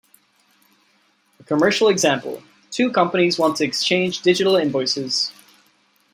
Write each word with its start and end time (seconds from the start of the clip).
A 1.39 1.43
commercial 1.43 1.87
example: 1.87 2.41
two 2.71 2.89
companies 2.91 3.37
want 3.37 3.57
to 3.57 3.63
exchange 3.65 4.23
digital 4.23 4.55
invoices. 4.55 5.31